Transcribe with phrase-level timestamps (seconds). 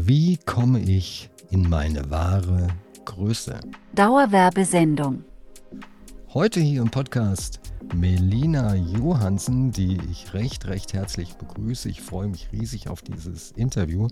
[0.00, 2.68] Wie komme ich in meine wahre
[3.04, 3.58] Größe?
[3.96, 5.24] Dauerwerbesendung.
[6.32, 7.58] Heute hier im Podcast
[7.96, 11.88] Melina Johansen, die ich recht, recht herzlich begrüße.
[11.88, 14.06] Ich freue mich riesig auf dieses Interview.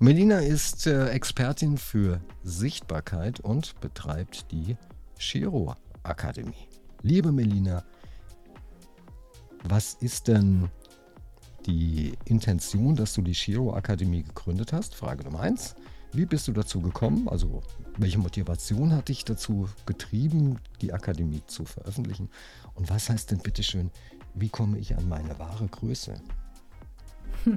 [0.00, 4.76] Melina ist äh, Expertin für Sichtbarkeit und betreibt die
[5.16, 6.68] Shiro Akademie.
[7.02, 7.84] Liebe Melina,
[9.62, 10.68] was ist denn
[11.66, 14.94] die Intention, dass du die Shiro Akademie gegründet hast?
[14.94, 15.74] Frage Nummer eins.
[16.12, 17.28] Wie bist du dazu gekommen?
[17.28, 17.62] Also,
[17.98, 22.30] welche Motivation hat dich dazu getrieben, die Akademie zu veröffentlichen?
[22.74, 23.90] Und was heißt denn bitteschön,
[24.34, 26.14] wie komme ich an meine wahre Größe?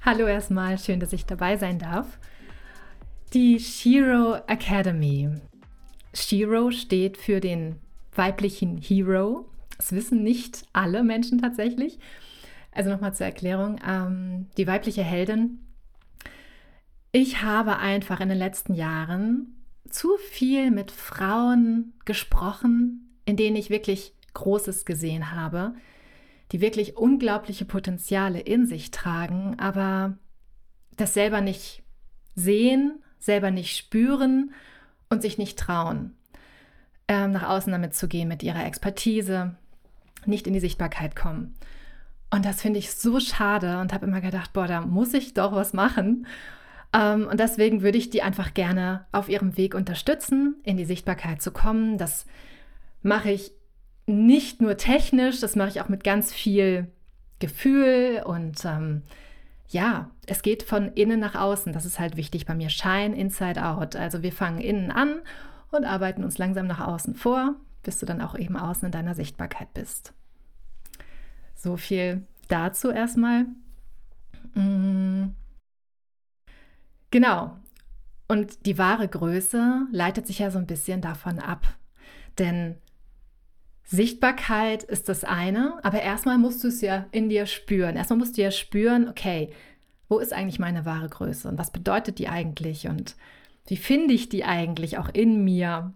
[0.00, 2.18] Hallo erstmal, schön, dass ich dabei sein darf.
[3.34, 5.30] Die Shiro Academy.
[6.14, 7.76] Shiro steht für den
[8.14, 9.46] weiblichen Hero.
[9.76, 11.98] Das wissen nicht alle Menschen tatsächlich.
[12.76, 13.80] Also nochmal zur Erklärung.
[13.88, 15.60] Ähm, die weibliche Heldin.
[17.10, 23.70] Ich habe einfach in den letzten Jahren zu viel mit Frauen gesprochen, in denen ich
[23.70, 25.74] wirklich Großes gesehen habe,
[26.52, 30.18] die wirklich unglaubliche Potenziale in sich tragen, aber
[30.98, 31.82] das selber nicht
[32.34, 34.52] sehen, selber nicht spüren
[35.08, 36.14] und sich nicht trauen,
[37.08, 39.56] ähm, nach außen damit zu gehen mit ihrer Expertise,
[40.26, 41.54] nicht in die Sichtbarkeit kommen.
[42.30, 45.52] Und das finde ich so schade und habe immer gedacht, boah, da muss ich doch
[45.52, 46.26] was machen.
[46.92, 51.40] Ähm, und deswegen würde ich die einfach gerne auf ihrem Weg unterstützen, in die Sichtbarkeit
[51.40, 51.98] zu kommen.
[51.98, 52.26] Das
[53.02, 53.52] mache ich
[54.06, 56.88] nicht nur technisch, das mache ich auch mit ganz viel
[57.38, 59.02] Gefühl und ähm,
[59.68, 61.72] ja, es geht von innen nach außen.
[61.72, 62.70] Das ist halt wichtig bei mir.
[62.70, 63.96] Shine inside out.
[63.96, 65.20] Also wir fangen innen an
[65.70, 69.14] und arbeiten uns langsam nach außen vor, bis du dann auch eben außen in deiner
[69.14, 70.12] Sichtbarkeit bist.
[71.56, 73.46] So viel dazu erstmal.
[74.54, 75.30] Mm.
[77.10, 77.56] Genau.
[78.28, 81.66] Und die wahre Größe leitet sich ja so ein bisschen davon ab.
[82.38, 82.76] Denn
[83.84, 87.96] Sichtbarkeit ist das eine, aber erstmal musst du es ja in dir spüren.
[87.96, 89.52] Erstmal musst du ja spüren, okay,
[90.08, 93.16] wo ist eigentlich meine wahre Größe und was bedeutet die eigentlich und
[93.66, 95.92] wie finde ich die eigentlich auch in mir?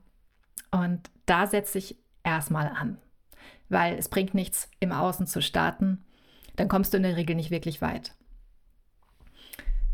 [0.70, 2.99] Und da setze ich erstmal an
[3.70, 6.04] weil es bringt nichts, im Außen zu starten.
[6.56, 8.14] Dann kommst du in der Regel nicht wirklich weit.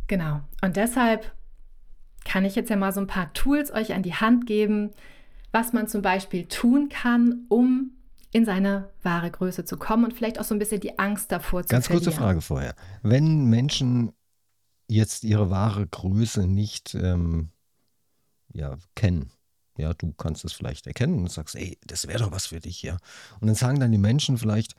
[0.09, 0.41] Genau.
[0.63, 1.33] Und deshalb
[2.25, 4.91] kann ich jetzt ja mal so ein paar Tools euch an die Hand geben,
[5.53, 7.93] was man zum Beispiel tun kann, um
[8.33, 11.63] in seine wahre Größe zu kommen und vielleicht auch so ein bisschen die Angst davor
[11.63, 12.05] zu Ganz verlieren.
[12.05, 12.75] kurze Frage vorher.
[13.03, 14.13] Wenn Menschen
[14.89, 17.51] jetzt ihre wahre Größe nicht ähm,
[18.53, 19.31] ja, kennen,
[19.77, 22.83] ja, du kannst es vielleicht erkennen und sagst, ey, das wäre doch was für dich,
[22.83, 22.97] ja.
[23.41, 24.75] Und dann sagen dann die Menschen vielleicht,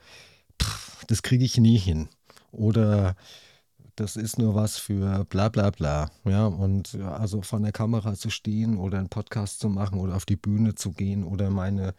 [1.08, 2.10] das kriege ich nie hin.
[2.52, 3.16] Oder
[3.96, 6.10] das ist nur was für bla bla bla.
[6.24, 10.26] Ja, und also von der Kamera zu stehen oder einen Podcast zu machen oder auf
[10.26, 11.94] die Bühne zu gehen oder meine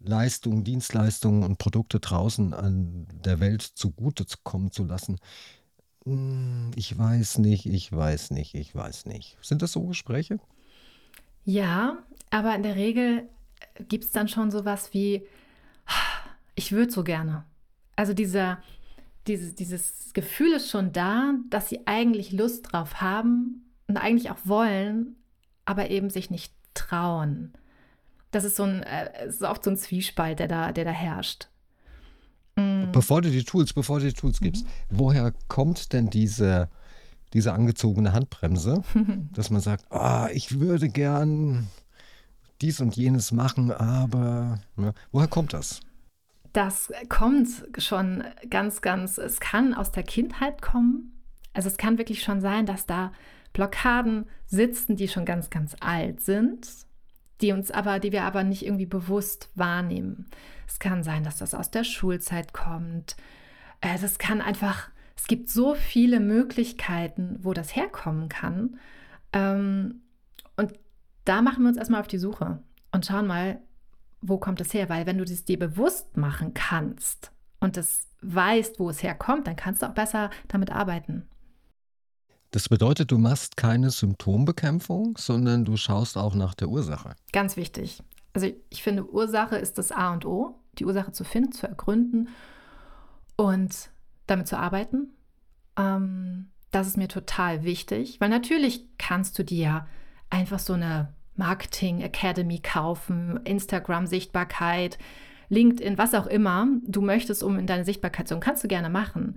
[0.00, 5.18] Leistungen, Dienstleistungen und Produkte draußen an der Welt zugute kommen zu lassen.
[6.04, 9.36] Hm, ich weiß nicht, ich weiß nicht, ich weiß nicht.
[9.42, 10.38] Sind das so Gespräche?
[11.44, 11.98] Ja,
[12.30, 13.28] aber in der Regel
[13.88, 15.22] gibt es dann schon sowas wie,
[16.54, 17.44] ich würde so gerne.
[17.96, 18.58] Also dieser,
[19.26, 24.38] dieses, dieses Gefühl ist schon da, dass sie eigentlich Lust drauf haben und eigentlich auch
[24.44, 25.16] wollen,
[25.64, 27.52] aber eben sich nicht trauen.
[28.30, 31.48] Das ist so ein, äh, ist oft so ein Zwiespalt, der da, der da herrscht.
[32.56, 32.92] Mm.
[32.92, 34.68] Bevor du die Tools, bevor du die Tools gibst, mhm.
[34.90, 36.68] woher kommt denn diese,
[37.32, 38.82] diese angezogene Handbremse,
[39.32, 41.68] dass man sagt, ah, ich würde gern
[42.60, 44.92] dies und jenes machen, aber ne?
[45.12, 45.80] woher kommt das?
[46.52, 47.48] Das kommt
[47.78, 51.12] schon ganz, ganz, es kann aus der Kindheit kommen.
[51.52, 53.12] Also es kann wirklich schon sein, dass da
[53.52, 56.68] Blockaden sitzen, die schon ganz, ganz alt sind,
[57.40, 60.26] die uns aber, die wir aber nicht irgendwie bewusst wahrnehmen.
[60.66, 63.16] Es kann sein, dass das aus der Schulzeit kommt.
[63.80, 64.90] Es kann einfach,
[65.20, 68.78] es gibt so viele Möglichkeiten, wo das herkommen kann.
[69.34, 70.00] Ähm,
[70.56, 70.72] und
[71.26, 73.60] da machen wir uns erstmal auf die Suche und schauen mal,
[74.22, 74.88] wo kommt es her?
[74.88, 79.56] Weil wenn du das dir bewusst machen kannst und es weißt, wo es herkommt, dann
[79.56, 81.28] kannst du auch besser damit arbeiten.
[82.50, 87.14] Das bedeutet, du machst keine Symptombekämpfung, sondern du schaust auch nach der Ursache.
[87.32, 88.02] Ganz wichtig.
[88.32, 92.28] Also ich finde, Ursache ist das A und O, die Ursache zu finden, zu ergründen
[93.36, 93.90] und
[94.30, 95.08] damit zu arbeiten.
[95.76, 99.86] Ähm, das ist mir total wichtig, weil natürlich kannst du dir
[100.30, 104.98] einfach so eine Marketing Academy kaufen, Instagram Sichtbarkeit,
[105.48, 108.88] LinkedIn, was auch immer du möchtest, um in deine Sichtbarkeit zu kommen, kannst du gerne
[108.88, 109.36] machen.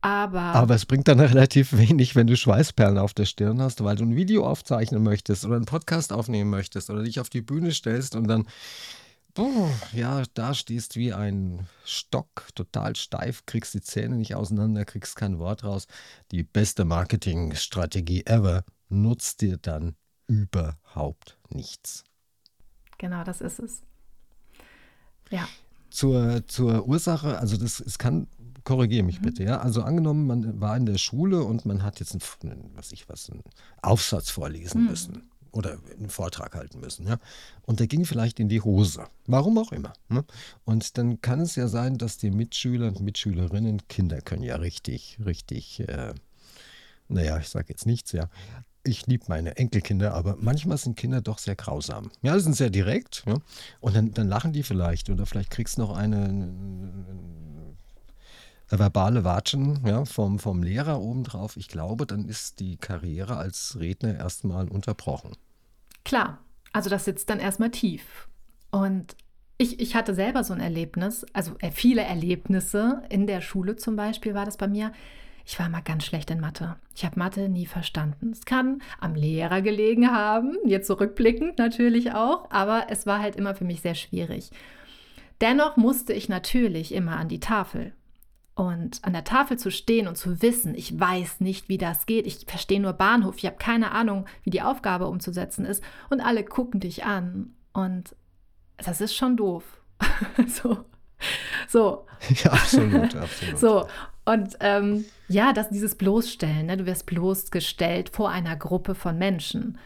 [0.00, 3.96] Aber, Aber es bringt dann relativ wenig, wenn du Schweißperlen auf der Stirn hast, weil
[3.96, 7.72] du ein Video aufzeichnen möchtest oder einen Podcast aufnehmen möchtest oder dich auf die Bühne
[7.72, 8.46] stellst und dann,
[9.92, 15.38] ja, da stehst wie ein Stock, total steif, kriegst die Zähne nicht auseinander, kriegst kein
[15.38, 15.86] Wort raus.
[16.30, 19.96] Die beste Marketingstrategie ever nutzt dir dann
[20.26, 22.04] überhaupt nichts.
[22.98, 23.82] genau, das ist es.
[25.30, 25.48] Ja,
[25.90, 28.26] Zur, zur Ursache, also das, es kann,
[28.64, 29.24] korrigiere mich Mhm.
[29.24, 29.58] bitte, ja.
[29.60, 33.30] Also angenommen, man war in der Schule und man hat jetzt einen, was ich was,
[33.30, 33.42] einen
[33.82, 34.88] Aufsatz vorlesen Mhm.
[34.88, 37.18] müssen oder einen Vortrag halten müssen, ja.
[37.62, 39.06] Und der ging vielleicht in die Hose.
[39.26, 39.92] Warum auch immer.
[40.08, 40.24] Ne?
[40.64, 45.18] Und dann kann es ja sein, dass die Mitschüler und Mitschülerinnen, Kinder können ja richtig,
[45.24, 46.14] richtig, äh,
[47.08, 48.28] naja, ich sage jetzt nichts, ja.
[48.86, 52.10] Ich liebe meine Enkelkinder, aber manchmal sind Kinder doch sehr grausam.
[52.20, 53.22] Ja, die sind sehr direkt.
[53.26, 53.38] Ja?
[53.80, 56.52] Und dann, dann lachen die vielleicht oder vielleicht kriegst du noch eine,
[58.68, 61.56] verbale Watschen ja, vom, vom Lehrer obendrauf.
[61.56, 65.36] Ich glaube, dann ist die Karriere als Redner erstmal unterbrochen.
[66.04, 66.38] klar.
[66.72, 68.28] Also das sitzt dann erstmal tief.
[68.72, 69.14] Und
[69.58, 73.02] ich, ich hatte selber so ein Erlebnis, also äh, viele Erlebnisse.
[73.08, 74.90] In der Schule zum Beispiel war das bei mir.
[75.46, 76.76] Ich war mal ganz schlecht in Mathe.
[76.96, 78.32] Ich habe Mathe nie verstanden.
[78.32, 83.54] Es kann am Lehrer gelegen haben, jetzt zurückblickend natürlich auch, aber es war halt immer
[83.54, 84.50] für mich sehr schwierig.
[85.40, 87.92] Dennoch musste ich natürlich immer an die Tafel.
[88.54, 92.26] Und an der Tafel zu stehen und zu wissen, ich weiß nicht, wie das geht,
[92.26, 96.44] ich verstehe nur Bahnhof, ich habe keine Ahnung, wie die Aufgabe umzusetzen ist und alle
[96.44, 98.14] gucken dich an und
[98.76, 99.64] das ist schon doof.
[100.46, 100.84] so.
[101.68, 102.06] So,
[102.44, 103.58] Ja, absolut, absolut.
[103.58, 103.86] so.
[104.24, 106.76] Und ähm, ja, das, dieses Bloßstellen, ne?
[106.76, 109.78] du wirst bloßgestellt vor einer Gruppe von Menschen.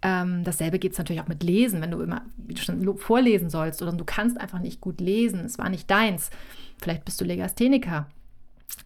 [0.00, 3.50] Ähm, dasselbe geht es natürlich auch mit Lesen, wenn du immer wie du schon vorlesen
[3.50, 6.30] sollst oder du kannst einfach nicht gut lesen, es war nicht deins.
[6.78, 8.08] Vielleicht bist du Legastheniker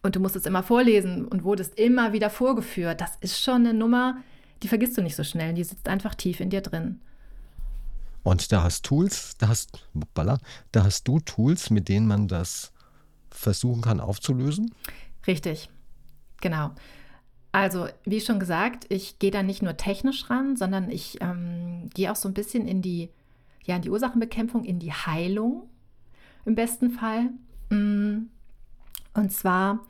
[0.03, 3.01] und du musstest immer vorlesen und wurdest immer wieder vorgeführt.
[3.01, 4.19] Das ist schon eine Nummer,
[4.63, 7.01] die vergisst du nicht so schnell, die sitzt einfach tief in dir drin.
[8.23, 9.87] Und da hast Tools, da hast,
[10.73, 12.73] da hast du Tools, mit denen man das
[13.31, 14.75] versuchen kann aufzulösen.
[15.27, 15.71] Richtig,
[16.41, 16.73] genau.
[17.53, 22.13] Also, wie schon gesagt, ich gehe da nicht nur technisch ran, sondern ich ähm, gehe
[22.13, 23.11] auch so ein bisschen in die,
[23.65, 25.69] ja, in die Ursachenbekämpfung, in die Heilung
[26.45, 27.31] im besten Fall.
[27.71, 28.29] Mm,
[29.15, 29.81] Und zwar,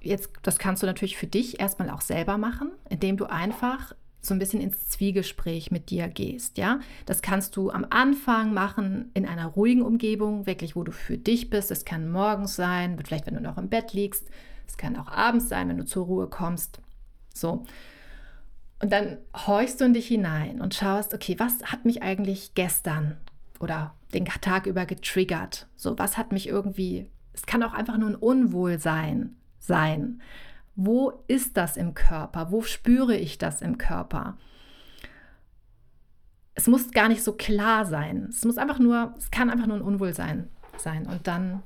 [0.00, 4.34] jetzt, das kannst du natürlich für dich erstmal auch selber machen, indem du einfach so
[4.34, 6.80] ein bisschen ins Zwiegespräch mit dir gehst, ja.
[7.06, 11.48] Das kannst du am Anfang machen in einer ruhigen Umgebung, wirklich, wo du für dich
[11.48, 11.70] bist.
[11.70, 14.28] Es kann morgens sein, vielleicht wenn du noch im Bett liegst.
[14.68, 16.80] Es kann auch abends sein, wenn du zur Ruhe kommst.
[17.34, 17.64] So.
[18.82, 23.16] Und dann horchst du in dich hinein und schaust, okay, was hat mich eigentlich gestern
[23.58, 25.68] oder den Tag über getriggert?
[25.76, 30.20] So, was hat mich irgendwie, es kann auch einfach nur ein Unwohlsein sein.
[30.76, 32.50] Wo ist das im Körper?
[32.50, 34.36] Wo spüre ich das im Körper?
[36.54, 38.26] Es muss gar nicht so klar sein.
[38.30, 41.06] Es muss einfach nur, es kann einfach nur ein Unwohlsein sein.
[41.06, 41.62] Und dann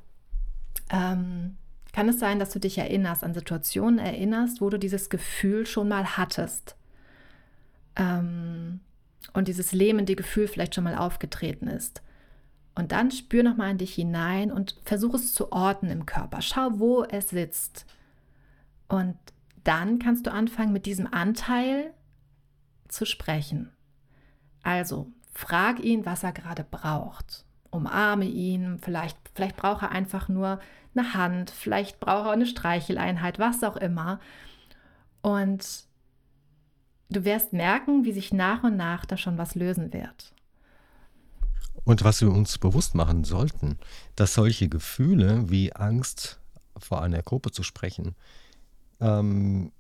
[0.91, 1.57] ähm,
[1.93, 5.89] kann es sein, dass du dich erinnerst, an Situationen erinnerst, wo du dieses Gefühl schon
[5.89, 6.77] mal hattest.
[7.97, 8.81] Ähm,
[9.33, 12.03] und dieses lähmende Gefühl vielleicht schon mal aufgetreten ist.
[12.75, 16.43] Und dann spür nochmal in dich hinein und versuch es zu orten im Körper.
[16.43, 17.87] Schau, wo es sitzt.
[18.89, 19.17] Und
[19.63, 21.95] dann kannst du anfangen, mit diesem Anteil
[22.89, 23.71] zu sprechen.
[24.63, 27.45] Also, frag ihn, was er gerade braucht.
[27.71, 30.61] Umarme ihn, vielleicht, vielleicht braucht er einfach nur
[30.97, 34.21] eine Hand, vielleicht braucht er eine Streicheleinheit, was auch immer.
[35.23, 35.85] Und
[37.11, 40.34] du wirst merken, wie sich nach und nach da schon was lösen wird.
[41.85, 43.79] Und was wir uns bewusst machen sollten,
[44.17, 46.41] dass solche Gefühle wie Angst
[46.79, 48.15] vor einer Gruppe zu sprechen,
[49.01, 49.71] ähm,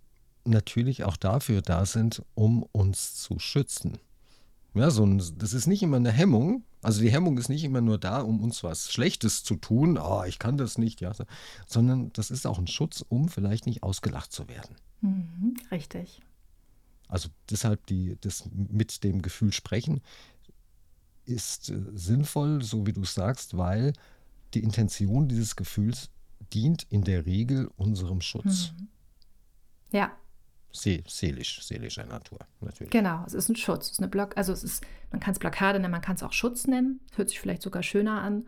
[0.44, 3.98] natürlich auch dafür da sind, um uns zu schützen.
[4.74, 6.64] Ja, so ein, das ist nicht immer eine Hemmung.
[6.82, 9.96] Also die Hemmung ist nicht immer nur da, um uns was Schlechtes zu tun.
[9.96, 11.12] Oh, ich kann das nicht, ja,
[11.66, 14.76] sondern das ist auch ein Schutz, um vielleicht nicht ausgelacht zu werden.
[15.00, 16.20] Mhm, richtig.
[17.08, 20.02] Also deshalb die, das mit dem Gefühl sprechen
[21.24, 23.92] ist äh, sinnvoll, so wie du es sagst, weil
[24.54, 26.10] die Intention dieses Gefühls
[26.52, 28.72] dient in der Regel unserem Schutz.
[28.78, 28.88] Mhm.
[29.92, 30.12] Ja,
[30.76, 32.90] See, seelisch, seelischer Natur, natürlich.
[32.90, 33.22] genau.
[33.26, 33.86] Es ist ein Schutz.
[33.86, 36.24] Es ist eine Block, also es ist, man kann es Blockade nennen, man kann es
[36.24, 36.98] auch Schutz nennen.
[37.14, 38.44] Hört sich vielleicht sogar schöner an.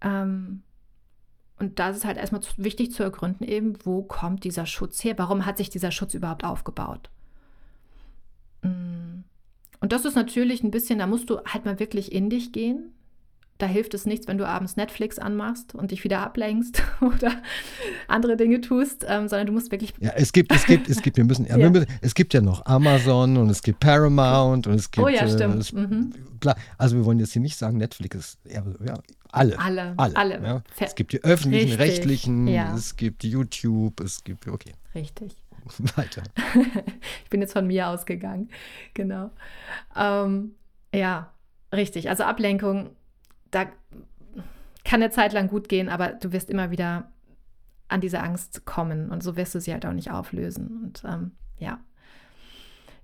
[0.00, 0.62] Ähm,
[1.58, 5.18] und da ist es halt erstmal wichtig zu ergründen, eben, wo kommt dieser Schutz her?
[5.18, 7.10] Warum hat sich dieser Schutz überhaupt aufgebaut?
[8.62, 9.15] Mm.
[9.80, 12.92] Und das ist natürlich ein bisschen, da musst du halt mal wirklich in dich gehen
[13.58, 17.32] Da hilft es nichts, wenn du abends Netflix anmachst und dich wieder ablenkst oder
[18.06, 19.94] andere Dinge tust, ähm, sondern du musst wirklich.
[19.98, 21.56] Ja, es gibt, es gibt, es gibt, wir müssen, ja.
[21.56, 25.06] wir müssen, es gibt ja noch Amazon und es gibt Paramount und es gibt.
[25.06, 25.56] Oh ja, stimmt.
[25.56, 26.12] Äh, es, mhm.
[26.40, 28.94] Klar, also wir wollen jetzt hier nicht sagen, Netflix ist, ja, ja
[29.32, 29.58] alle.
[29.58, 29.94] Alle.
[29.96, 30.42] alle, alle.
[30.42, 30.62] Ja.
[30.78, 31.80] Es gibt die öffentlichen, Richtig.
[31.80, 34.72] rechtlichen, es gibt YouTube, es gibt, okay.
[34.94, 35.36] Richtig.
[35.96, 36.22] Weiter.
[37.24, 38.50] ich bin jetzt von mir ausgegangen.
[38.94, 39.30] Genau.
[39.94, 40.54] Ähm,
[40.94, 41.32] ja,
[41.72, 42.08] richtig.
[42.08, 42.90] Also Ablenkung,
[43.50, 43.66] da
[44.84, 47.10] kann eine Zeit lang gut gehen, aber du wirst immer wieder
[47.88, 50.84] an diese Angst kommen und so wirst du sie halt auch nicht auflösen.
[50.84, 51.80] Und ähm, ja.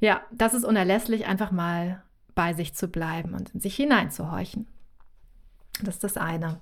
[0.01, 2.03] Ja, das ist unerlässlich, einfach mal
[2.35, 4.67] bei sich zu bleiben und in sich hineinzuhorchen.
[5.83, 6.61] Das ist das eine.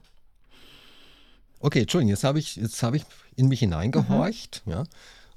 [1.61, 3.04] Okay, Entschuldigung, jetzt habe ich, hab ich
[3.37, 4.73] in mich hineingehorcht, mhm.
[4.73, 4.85] ja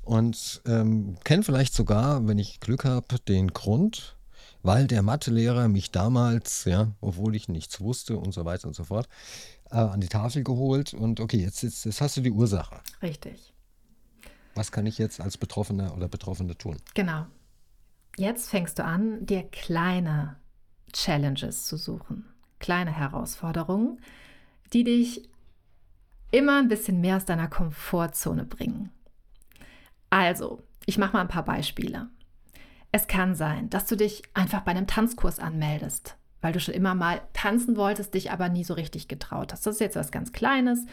[0.03, 4.17] und ähm, kenne vielleicht sogar, wenn ich Glück habe, den Grund,
[4.62, 8.86] weil der Mathelehrer mich damals, ja, obwohl ich nichts wusste und so weiter und so
[8.86, 9.07] fort,
[9.72, 12.79] äh, an die Tafel geholt und okay, jetzt, jetzt, jetzt hast du die Ursache.
[13.01, 13.53] Richtig.
[14.55, 16.77] Was kann ich jetzt als Betroffener oder Betroffene tun?
[16.93, 17.25] Genau.
[18.17, 20.36] Jetzt fängst du an, dir kleine
[20.91, 22.25] Challenges zu suchen,
[22.60, 24.00] kleine Herausforderungen,
[24.72, 25.27] die dich
[26.29, 28.91] immer ein bisschen mehr aus deiner Komfortzone bringen.
[30.13, 32.08] Also, ich mache mal ein paar Beispiele.
[32.91, 36.93] Es kann sein, dass du dich einfach bei einem Tanzkurs anmeldest, weil du schon immer
[36.93, 39.65] mal tanzen wolltest, dich aber nie so richtig getraut hast.
[39.65, 40.86] Das ist jetzt was ganz Kleines.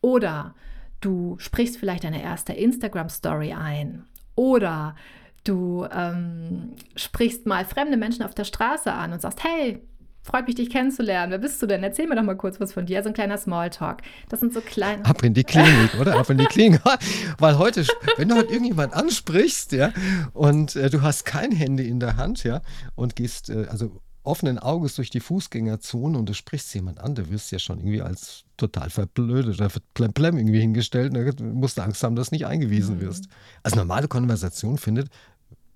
[0.00, 0.54] Oder
[1.00, 4.04] du sprichst vielleicht deine erste Instagram-Story ein.
[4.36, 4.94] Oder
[5.42, 9.82] du ähm, sprichst mal fremde Menschen auf der Straße an und sagst, hey,
[10.22, 11.32] Freut mich, dich kennenzulernen.
[11.32, 11.82] Wer bist du denn?
[11.82, 13.02] Erzähl mir doch mal kurz was von dir.
[13.02, 14.02] So ein kleiner Smalltalk.
[14.28, 15.04] Das sind so kleine.
[15.04, 16.16] Ab in die Klinik, oder?
[16.16, 16.80] Ab in die Klinik.
[17.38, 17.84] Weil heute,
[18.16, 19.92] wenn du heute irgendjemand ansprichst, ja,
[20.32, 22.62] und äh, du hast kein Handy in der Hand, ja,
[22.94, 27.28] und gehst, äh, also offenen Auges durch die Fußgängerzone und du sprichst jemand an, du
[27.30, 31.16] wirst ja schon irgendwie als total verblödet oder plemplem irgendwie hingestellt.
[31.16, 33.00] Da musst du Angst haben, dass du nicht eingewiesen mhm.
[33.00, 33.24] wirst.
[33.64, 35.08] Also normale Konversation findet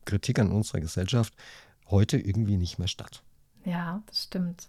[0.05, 1.35] Kritik an unserer Gesellschaft
[1.91, 3.25] heute irgendwie nicht mehr statt.
[3.66, 4.68] Ja, das stimmt.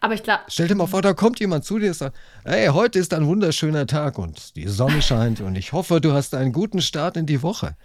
[0.00, 0.42] Aber ich glaube.
[0.48, 3.26] Stell dir mal vor, da kommt jemand zu dir und sagt: Hey, heute ist ein
[3.26, 7.26] wunderschöner Tag und die Sonne scheint und ich hoffe, du hast einen guten Start in
[7.26, 7.76] die Woche.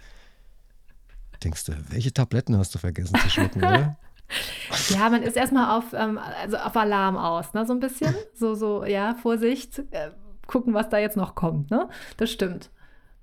[1.42, 3.96] Denkst du, welche Tabletten hast du vergessen zu schlucken, oder?
[4.90, 7.66] ja, man ist erstmal auf, ähm, also auf Alarm aus, ne?
[7.66, 8.14] So ein bisschen.
[8.34, 10.12] So, so, ja, Vorsicht, äh,
[10.46, 11.88] gucken, was da jetzt noch kommt, ne?
[12.16, 12.70] Das stimmt.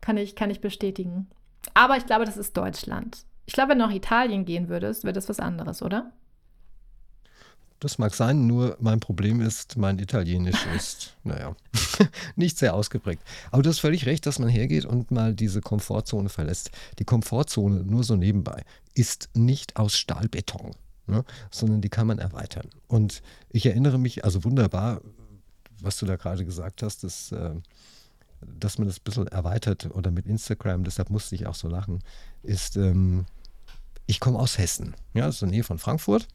[0.01, 1.29] Kann ich, kann ich bestätigen.
[1.73, 3.25] Aber ich glaube, das ist Deutschland.
[3.45, 6.11] Ich glaube, wenn du nach Italien gehen würdest, wäre das was anderes, oder?
[7.79, 11.55] Das mag sein, nur mein Problem ist, mein Italienisch ist, naja,
[12.35, 13.23] nicht sehr ausgeprägt.
[13.51, 16.71] Aber du hast völlig recht, dass man hergeht und mal diese Komfortzone verlässt.
[16.99, 18.63] Die Komfortzone, nur so nebenbei,
[18.95, 20.71] ist nicht aus Stahlbeton,
[21.07, 22.67] ne, sondern die kann man erweitern.
[22.87, 25.01] Und ich erinnere mich, also wunderbar,
[25.81, 27.55] was du da gerade gesagt hast, dass, äh,
[28.41, 31.99] dass man das ein bisschen erweitert oder mit Instagram, deshalb musste ich auch so lachen,
[32.43, 33.25] ist, ähm,
[34.05, 36.27] ich komme aus Hessen, ja, ist in der Nähe von Frankfurt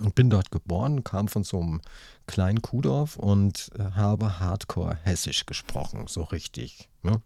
[0.00, 1.80] und bin dort geboren, kam von so einem
[2.26, 6.88] kleinen Kuhdorf und äh, habe Hardcore Hessisch gesprochen, so richtig.
[7.02, 7.20] Ne?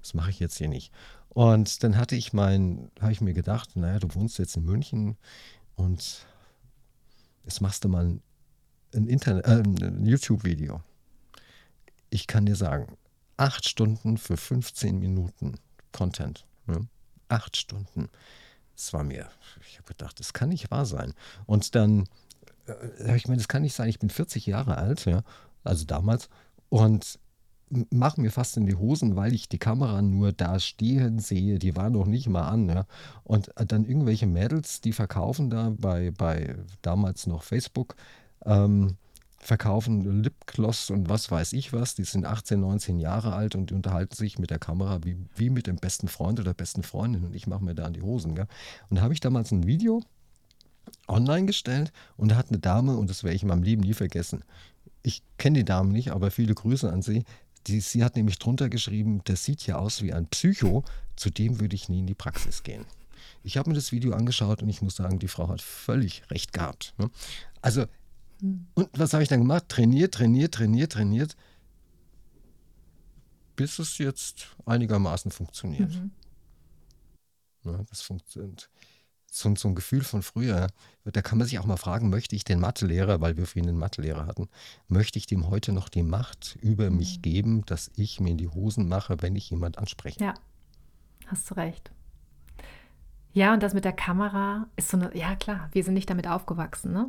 [0.00, 0.92] Das mache ich jetzt hier nicht.
[1.28, 5.16] Und dann hatte ich mein, habe ich mir gedacht, naja, du wohnst jetzt in München
[5.76, 6.26] und
[7.44, 8.18] jetzt machst du mal
[8.94, 10.82] ein, Internet, äh, ein YouTube-Video.
[12.10, 12.96] Ich kann dir sagen,
[13.36, 15.54] acht Stunden für 15 Minuten
[15.92, 16.44] Content.
[16.66, 16.88] Ne?
[17.28, 18.08] Acht Stunden
[18.80, 19.28] das war mir,
[19.68, 21.12] ich habe gedacht, das kann nicht wahr sein.
[21.46, 22.08] Und dann
[22.66, 25.22] äh, habe ich mir, das kann nicht sein, ich bin 40 Jahre alt, ja,
[25.64, 26.28] also damals,
[26.70, 27.18] und
[27.90, 31.76] mache mir fast in die Hosen, weil ich die Kamera nur da stehen sehe, die
[31.76, 32.86] war noch nicht mal an, ja.
[33.22, 37.94] Und dann irgendwelche Mädels, die verkaufen da bei, bei damals noch Facebook,
[38.44, 38.96] ähm,
[39.40, 41.94] verkaufen Lipgloss und was weiß ich was.
[41.94, 45.50] Die sind 18, 19 Jahre alt und die unterhalten sich mit der Kamera wie, wie
[45.50, 48.34] mit dem besten Freund oder besten Freundin und ich mache mir da an die Hosen.
[48.34, 48.46] Gell?
[48.90, 50.02] Und da habe ich damals ein Video
[51.08, 53.94] online gestellt und da hat eine Dame, und das werde ich in meinem Leben nie
[53.94, 54.44] vergessen,
[55.02, 57.24] ich kenne die Dame nicht, aber viele Grüße an sie.
[57.66, 60.84] Die, sie hat nämlich drunter geschrieben, das sieht ja aus wie ein Psycho,
[61.16, 62.84] zu dem würde ich nie in die Praxis gehen.
[63.42, 66.52] Ich habe mir das Video angeschaut und ich muss sagen, die Frau hat völlig recht
[66.52, 66.94] gehabt.
[66.98, 67.10] Ne?
[68.42, 69.68] Und was habe ich dann gemacht?
[69.68, 71.36] Trainiert, trainiert, trainiert, trainiert,
[73.56, 75.92] bis es jetzt einigermaßen funktioniert.
[75.92, 76.10] Mhm.
[77.64, 78.70] Ja, das funktioniert.
[79.32, 80.68] So, so, ein Gefühl von früher,
[81.04, 83.78] da kann man sich auch mal fragen, möchte ich den Mathelehrer, weil wir vorhin einen
[83.78, 84.48] Mathelehrer hatten,
[84.88, 86.96] möchte ich dem heute noch die Macht über mhm.
[86.96, 90.18] mich geben, dass ich mir in die Hosen mache, wenn ich jemand anspreche?
[90.24, 90.34] Ja,
[91.26, 91.92] hast du recht.
[93.32, 96.26] Ja, und das mit der Kamera ist so eine, ja klar, wir sind nicht damit
[96.26, 97.08] aufgewachsen, ne?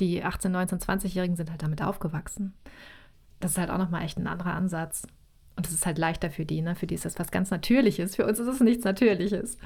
[0.00, 2.52] Die 18, 19, 20-Jährigen sind halt damit aufgewachsen.
[3.40, 5.06] Das ist halt auch nochmal echt ein anderer Ansatz.
[5.56, 6.74] Und es ist halt leichter für die, ne?
[6.74, 8.16] Für die ist das was ganz Natürliches.
[8.16, 9.56] Für uns ist es nichts Natürliches.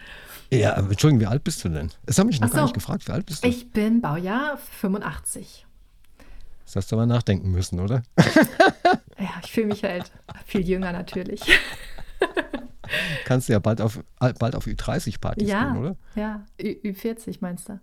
[0.50, 1.90] Ja, aber Entschuldigung, wie alt bist du denn?
[2.04, 2.64] Das habe ich noch Ach gar so.
[2.66, 3.08] nicht gefragt.
[3.08, 3.48] Wie alt bist du?
[3.48, 5.64] Ich bin Baujahr 85.
[6.66, 8.02] Das hast du aber nachdenken müssen, oder?
[9.20, 10.12] Ja, ich fühle mich halt
[10.46, 11.40] viel jünger natürlich.
[13.24, 13.98] Kannst du ja bald auf,
[14.38, 15.96] bald auf Ü30-Partys Ja, gehen, oder?
[16.14, 16.44] ja.
[16.60, 17.80] Ü Ü40 meinst du?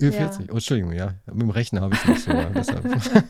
[0.00, 0.48] Ü40.
[0.50, 1.14] Oh, Entschuldigung, ja.
[1.26, 2.30] Mit dem Rechner habe ich es nicht so.
[2.32, 2.50] ja,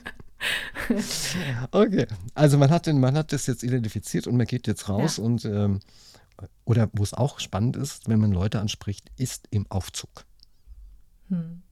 [1.72, 5.16] okay, also man hat, den, man hat das jetzt identifiziert und man geht jetzt raus
[5.16, 5.25] Ja.
[5.25, 5.80] und ähm,
[6.64, 10.25] oder wo es auch spannend ist, wenn man Leute anspricht, ist im Aufzug.
[11.28, 11.62] Hm.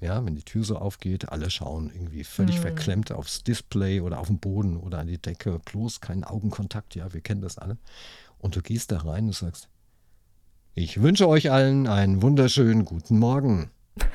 [0.00, 2.62] Ja, wenn die Tür so aufgeht, alle schauen irgendwie völlig Hm.
[2.62, 7.12] verklemmt aufs Display oder auf den Boden oder an die Decke, bloß keinen Augenkontakt, ja,
[7.12, 7.76] wir kennen das alle.
[8.38, 9.68] Und du gehst da rein und sagst,
[10.74, 13.70] ich wünsche euch allen einen wunderschönen guten Morgen.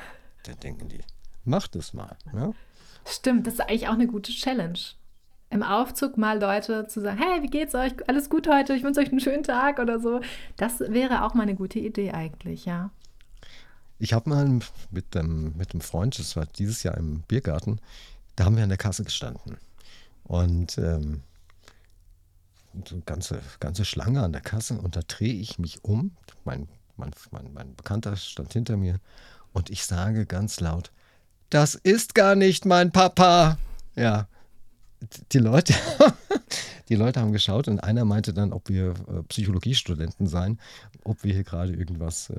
[0.46, 1.00] Dann denken die,
[1.44, 2.16] macht es mal.
[2.32, 2.52] Ja?
[3.04, 4.78] Stimmt, das ist eigentlich auch eine gute Challenge.
[5.50, 7.92] Im Aufzug mal Leute zu sagen, hey, wie geht's euch?
[8.08, 8.74] Alles gut heute?
[8.74, 10.20] Ich wünsche euch einen schönen Tag oder so.
[10.56, 12.90] Das wäre auch mal eine gute Idee eigentlich, ja.
[13.98, 14.60] Ich habe mal
[14.90, 17.80] mit dem, mit dem Freund, das war dieses Jahr im Biergarten,
[18.34, 19.56] da haben wir an der Kasse gestanden.
[20.24, 21.22] Und ähm,
[22.84, 26.10] so eine ganze, ganze Schlange an der Kasse und da drehe ich mich um.
[26.44, 29.00] Mein, mein, mein, mein Bekannter stand hinter mir
[29.56, 30.92] und ich sage ganz laut,
[31.48, 33.56] das ist gar nicht mein Papa.
[33.94, 34.28] Ja,
[35.32, 35.72] die Leute,
[36.90, 40.60] die Leute haben geschaut und einer meinte dann, ob wir äh, Psychologiestudenten seien,
[41.04, 42.36] ob wir hier gerade irgendwas äh,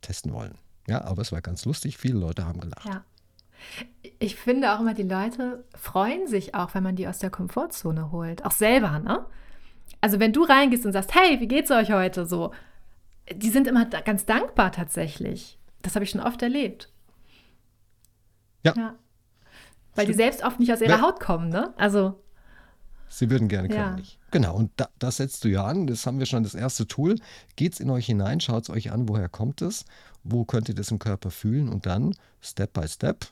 [0.00, 0.54] testen wollen.
[0.86, 1.98] Ja, aber es war ganz lustig.
[1.98, 2.86] Viele Leute haben gelacht.
[2.86, 3.04] Ja.
[4.20, 8.12] Ich finde auch immer, die Leute freuen sich auch, wenn man die aus der Komfortzone
[8.12, 8.44] holt.
[8.44, 9.26] Auch selber, ne?
[10.00, 12.26] Also wenn du reingehst und sagst, hey, wie geht's euch heute?
[12.26, 12.52] So,
[13.34, 15.58] die sind immer ganz dankbar tatsächlich.
[15.82, 16.92] Das habe ich schon oft erlebt.
[18.64, 18.96] Ja.
[19.94, 21.72] Weil die selbst oft nicht aus ihrer Wer- Haut kommen, ne?
[21.76, 22.22] Also,
[23.08, 23.96] Sie würden gerne, können Ja.
[23.96, 24.18] nicht.
[24.30, 25.88] Genau, und da, das setzt du ja an.
[25.88, 27.16] Das haben wir schon das erste Tool.
[27.56, 29.84] Geht's in euch hinein, schaut es euch an, woher kommt es,
[30.22, 33.26] wo könnt ihr das im Körper fühlen und dann Step by Step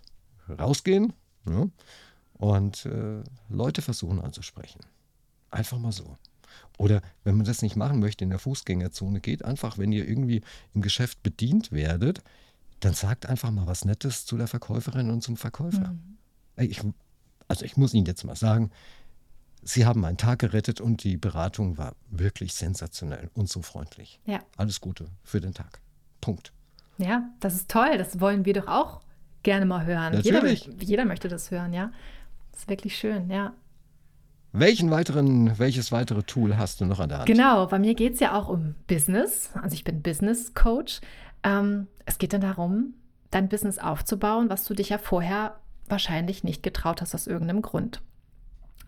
[0.59, 1.13] rausgehen
[1.49, 1.67] ja,
[2.39, 4.81] und äh, Leute versuchen anzusprechen.
[5.51, 6.17] Einfach mal so.
[6.77, 10.43] Oder wenn man das nicht machen möchte in der Fußgängerzone, geht einfach, wenn ihr irgendwie
[10.75, 12.23] im Geschäft bedient werdet,
[12.81, 15.95] dann sagt einfach mal was Nettes zu der Verkäuferin und zum Verkäufer.
[16.57, 16.81] Ey, Ich,
[17.49, 18.71] also ich muss Ihnen jetzt mal sagen,
[19.63, 24.21] Sie haben meinen Tag gerettet und die Beratung war wirklich sensationell und so freundlich.
[24.25, 24.41] ja.
[24.57, 25.81] Alles Gute für den Tag.
[26.21, 26.53] Punkt.
[26.99, 27.99] Ja, das ist toll.
[27.99, 29.01] Das wollen wir doch auch
[29.43, 30.15] gerne mal hören.
[30.15, 30.67] Natürlich.
[30.67, 31.91] Jeder, jeder möchte das hören, ja.
[32.53, 33.53] Das ist wirklich schön, ja.
[34.53, 37.27] Welchen weiteren, welches weitere Tool hast du noch an der Hand?
[37.27, 39.51] Genau, bei mir geht es ja auch um Business.
[39.61, 41.01] Also ich bin Business Coach.
[41.43, 42.95] Ähm, es geht dann darum,
[43.31, 48.03] dein Business aufzubauen, was du dich ja vorher wahrscheinlich nicht getraut hast aus irgendeinem Grund.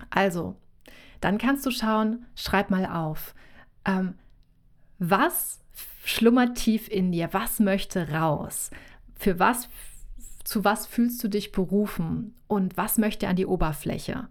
[0.08, 0.56] Also,
[1.20, 3.34] dann kannst du schauen, schreib mal auf,
[3.84, 4.14] ähm,
[4.98, 5.60] was
[6.04, 8.70] schlummert tief in dir, was möchte raus,
[9.14, 9.68] für was,
[10.44, 14.28] zu was fühlst du dich berufen und was möchte an die Oberfläche.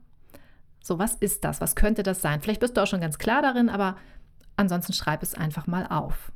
[0.89, 1.61] So, was ist das?
[1.61, 2.41] Was könnte das sein?
[2.41, 3.95] Vielleicht bist du auch schon ganz klar darin, aber
[4.55, 6.31] ansonsten schreib es einfach mal auf.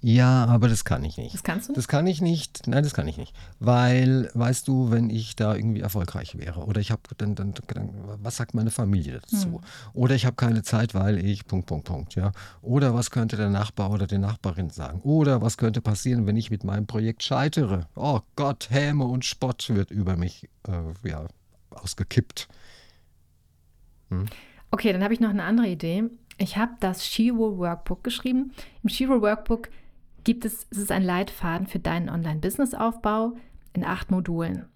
[0.00, 1.34] Ja, aber das kann ich nicht.
[1.34, 1.78] Das kannst du nicht?
[1.78, 2.68] Das kann ich nicht.
[2.68, 3.34] Nein, das kann ich nicht.
[3.58, 7.90] Weil, weißt du, wenn ich da irgendwie erfolgreich wäre oder ich habe dann, dann, dann,
[8.22, 9.54] was sagt meine Familie dazu?
[9.54, 9.60] Hm.
[9.92, 12.30] Oder ich habe keine Zeit, weil ich, Punkt, Punkt, Punkt, ja.
[12.62, 15.00] Oder was könnte der Nachbar oder die Nachbarin sagen?
[15.00, 17.88] Oder was könnte passieren, wenn ich mit meinem Projekt scheitere?
[17.96, 21.26] Oh Gott, Häme und Spott wird über mich, äh, ja,
[21.70, 22.46] ausgekippt.
[24.70, 26.04] Okay, dann habe ich noch eine andere Idee.
[26.38, 28.52] Ich habe das Shiro Workbook geschrieben.
[28.82, 29.68] Im Shiro Workbook
[30.24, 33.34] gibt es, es ist ein Leitfaden für deinen Online-Business-Aufbau
[33.72, 34.66] in acht Modulen.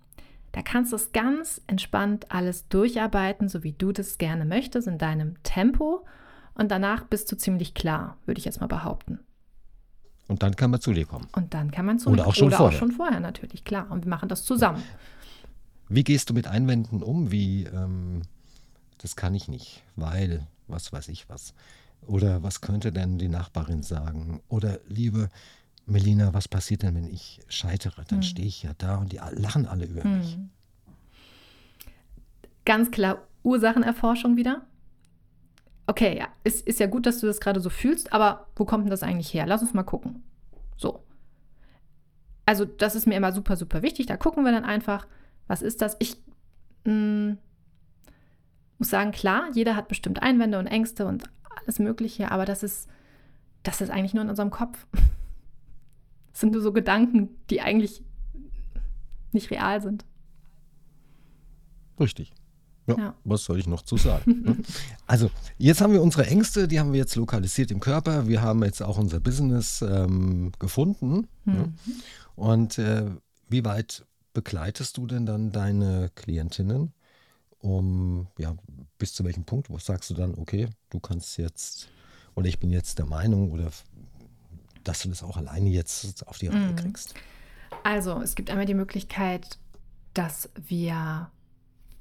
[0.53, 4.99] Da kannst du es ganz entspannt alles durcharbeiten, so wie du das gerne möchtest, in
[4.99, 6.05] deinem Tempo.
[6.55, 9.21] Und danach bist du ziemlich klar, würde ich jetzt mal behaupten.
[10.27, 11.27] Und dann kann man zu dir kommen.
[11.33, 12.77] Und dann kann man zu Oder auch schon oder vorher.
[12.77, 13.91] auch schon vorher natürlich, klar.
[13.91, 14.83] Und wir machen das zusammen.
[15.89, 17.31] Wie gehst du mit Einwänden um?
[17.33, 18.23] Wie, ähm,
[18.99, 21.55] das kann ich nicht, weil, was weiß ich was.
[22.07, 24.41] Oder was könnte denn die Nachbarin sagen?
[24.49, 25.29] Oder liebe
[25.87, 28.05] Melina, was passiert denn, wenn ich scheitere?
[28.07, 30.35] Dann stehe ich ja da und die lachen alle über mich.
[30.35, 30.51] Hm.
[32.65, 34.63] Ganz klar Ursachenerforschung wieder.
[35.87, 38.85] Okay, ja, ist, ist ja gut, dass du das gerade so fühlst, aber wo kommt
[38.85, 39.47] denn das eigentlich her?
[39.47, 40.23] Lass uns mal gucken.
[40.77, 41.03] So.
[42.45, 44.07] Also, das ist mir immer super, super wichtig.
[44.07, 45.07] Da gucken wir dann einfach,
[45.47, 45.97] was ist das?
[45.99, 46.19] Ich
[46.85, 47.39] mh,
[48.79, 51.25] muss sagen, klar, jeder hat bestimmt Einwände und Ängste und
[51.61, 52.89] alles Mögliche, aber das ist,
[53.63, 54.87] das ist eigentlich nur in unserem Kopf.
[56.31, 58.01] Das sind nur so Gedanken, die eigentlich
[59.33, 60.05] nicht real sind.
[61.99, 62.33] Richtig.
[62.87, 63.15] Ja, Ja.
[63.25, 64.43] Was soll ich noch zu sagen?
[64.43, 64.57] ne?
[65.09, 68.29] also, jetzt haben wir unsere Ängste, die haben wir jetzt lokalisiert im Körper.
[68.29, 71.27] Wir haben jetzt auch unser Business ähm, gefunden.
[71.45, 71.73] Ne?
[72.37, 73.11] Und äh,
[73.49, 76.93] wie weit begleitest du denn dann deine Klientinnen?
[77.61, 78.55] Um, ja,
[78.99, 79.69] bis zu welchem Punkt?
[79.69, 81.89] Wo sagst du dann, okay, du kannst jetzt,
[82.35, 83.71] oder ich bin jetzt der Meinung, oder
[84.85, 87.15] dass du das auch alleine jetzt auf die Reihe kriegst?
[87.83, 89.59] Also, es gibt einmal die Möglichkeit,
[90.15, 91.31] dass wir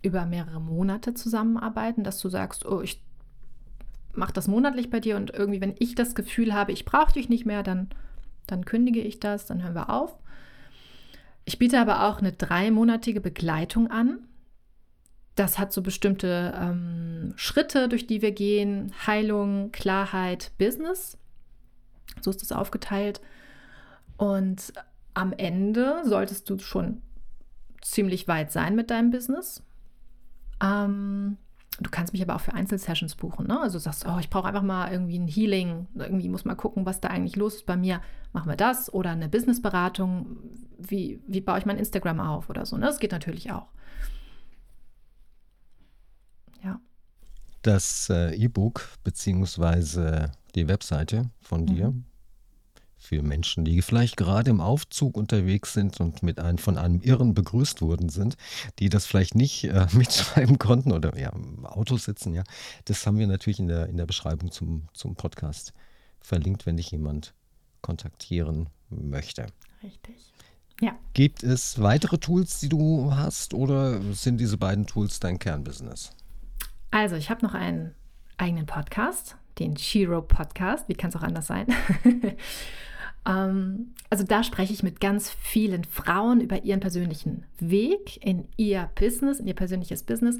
[0.02, 3.02] über mehrere Monate zusammenarbeiten, dass du sagst, oh, ich
[4.13, 7.30] mache das monatlich bei dir und irgendwie, wenn ich das Gefühl habe, ich brauche dich
[7.30, 7.89] nicht mehr, dann,
[8.48, 10.17] dann kündige ich das, dann hören wir auf.
[11.46, 14.20] Ich biete aber auch eine dreimonatige Begleitung an.
[15.38, 18.91] Das hat so bestimmte ähm, Schritte, durch die wir gehen.
[19.06, 21.15] Heilung, Klarheit, Business.
[22.21, 23.21] So ist es aufgeteilt.
[24.17, 24.73] Und
[25.13, 27.04] am Ende solltest du schon
[27.82, 29.62] ziemlich weit sein mit deinem Business.
[30.60, 31.38] Ähm,
[31.80, 33.45] du kannst mich aber auch für Einzelsessions buchen.
[33.45, 33.62] Ne?
[33.62, 35.88] Also du sagst, oh, ich brauche einfach mal irgendwie ein Healing.
[35.93, 38.02] Irgendwie muss mal gucken, was da eigentlich los ist bei mir.
[38.34, 38.91] Machen wir das.
[38.91, 40.38] Oder eine Businessberatung.
[40.80, 42.76] Wie, wie baue ich mein Instagram auf oder so.
[42.76, 42.88] Ne?
[42.88, 43.67] Das geht natürlich auch.
[46.63, 46.80] Ja.
[47.67, 51.93] Das äh, E-Book beziehungsweise die Webseite von dir
[52.97, 57.34] für Menschen, die vielleicht gerade im Aufzug unterwegs sind und mit einem, von einem Irren
[57.34, 58.38] begrüßt worden sind,
[58.80, 62.43] die das vielleicht nicht äh, mitschreiben konnten oder ja, im Auto sitzen, ja.
[62.86, 65.73] Das haben wir natürlich in der, in der Beschreibung zum, zum Podcast
[66.21, 67.34] verlinkt, wenn dich jemand
[67.82, 69.47] kontaktieren möchte.
[69.84, 70.32] Richtig.
[70.80, 70.97] Ja.
[71.12, 76.13] Gibt es weitere Tools, die du hast oder sind diese beiden Tools dein Kernbusiness?
[76.91, 77.93] Also, ich habe noch einen
[78.38, 80.88] eigenen Podcast, den Shiro Podcast.
[80.88, 81.67] Wie kann es auch anders sein?
[83.28, 88.89] ähm, also, da spreche ich mit ganz vielen Frauen über ihren persönlichen Weg in ihr
[88.95, 90.39] Business, in ihr persönliches Business.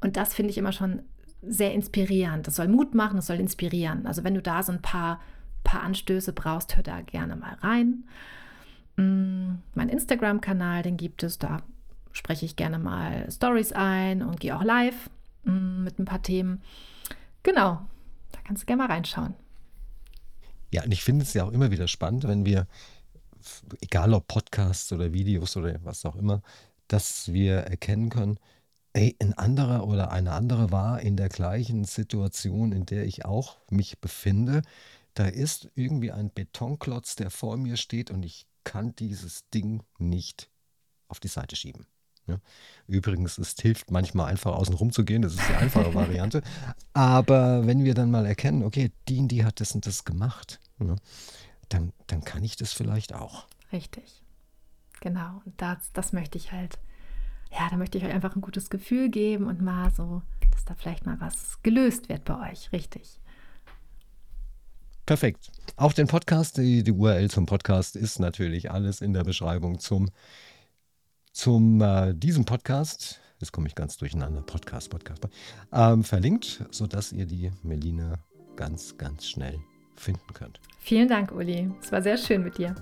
[0.00, 1.02] Und das finde ich immer schon
[1.42, 2.46] sehr inspirierend.
[2.46, 4.06] Das soll Mut machen, das soll inspirieren.
[4.06, 5.20] Also, wenn du da so ein paar,
[5.64, 8.04] paar Anstöße brauchst, hör da gerne mal rein.
[8.96, 11.58] Mm, Mein Instagram-Kanal, den gibt es, da
[12.12, 15.10] spreche ich gerne mal Stories ein und gehe auch live
[15.44, 16.62] mit ein paar Themen.
[17.42, 17.80] Genau,
[18.32, 19.34] da kannst du gerne mal reinschauen.
[20.70, 22.66] Ja, und ich finde es ja auch immer wieder spannend, wenn wir,
[23.80, 26.42] egal ob Podcasts oder Videos oder was auch immer,
[26.88, 28.38] dass wir erkennen können,
[28.92, 33.58] ey, ein anderer oder eine andere war in der gleichen Situation, in der ich auch
[33.70, 34.62] mich befinde.
[35.14, 40.50] Da ist irgendwie ein Betonklotz, der vor mir steht und ich kann dieses Ding nicht
[41.08, 41.86] auf die Seite schieben.
[42.28, 42.36] Ja.
[42.86, 46.42] Übrigens, es hilft manchmal einfach außen rum zu gehen, das ist die einfache Variante.
[46.92, 50.60] Aber wenn wir dann mal erkennen, okay, die, und die hat das und das gemacht,
[50.78, 50.94] ja,
[51.68, 53.46] dann, dann kann ich das vielleicht auch.
[53.72, 54.22] Richtig.
[55.00, 55.42] Genau.
[55.44, 56.78] Und das, das möchte ich halt,
[57.50, 60.74] ja, da möchte ich euch einfach ein gutes Gefühl geben und mal so, dass da
[60.74, 62.72] vielleicht mal was gelöst wird bei euch.
[62.72, 63.20] Richtig.
[65.08, 65.50] Perfekt.
[65.76, 70.10] Auch den Podcast, die, die URL zum Podcast ist natürlich alles in der Beschreibung zum,
[71.32, 73.20] zum äh, diesem Podcast.
[73.40, 74.42] Jetzt komme ich ganz durcheinander.
[74.42, 75.28] Podcast, Podcast.
[75.72, 78.14] Ähm, verlinkt, sodass ihr die Melina
[78.56, 79.58] ganz, ganz schnell
[79.94, 80.60] finden könnt.
[80.78, 81.70] Vielen Dank, Uli.
[81.80, 82.74] Es war sehr schön mit dir.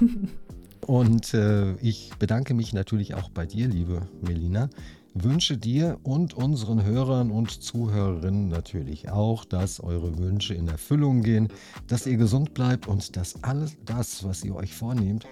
[0.86, 4.68] Und äh, ich bedanke mich natürlich auch bei dir, liebe Melina.
[5.14, 11.48] Wünsche dir und unseren Hörern und Zuhörerinnen natürlich auch, dass eure Wünsche in Erfüllung gehen,
[11.86, 15.24] dass ihr gesund bleibt und dass alles das, was ihr euch vornehmt,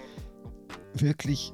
[0.94, 1.52] wirklich,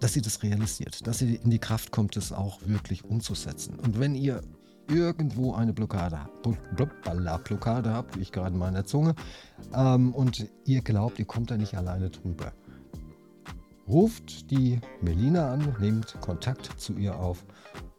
[0.00, 3.78] dass ihr das realisiert, dass ihr in die Kraft kommt, es auch wirklich umzusetzen.
[3.78, 4.42] Und wenn ihr
[4.88, 9.14] irgendwo eine Blockade habt, Bl- Blockade habt, wie ich gerade in meiner Zunge,
[9.74, 12.52] ähm, und ihr glaubt, ihr kommt da nicht alleine drüber,
[13.86, 17.44] ruft die Melina an, nehmt Kontakt zu ihr auf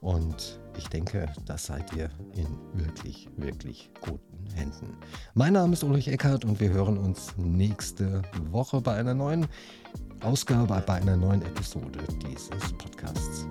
[0.01, 4.97] und ich denke, das seid ihr in wirklich, wirklich guten Händen.
[5.33, 9.45] Mein Name ist Ulrich Eckhardt und wir hören uns nächste Woche bei einer neuen
[10.21, 13.45] Ausgabe, bei einer neuen Episode dieses Podcasts.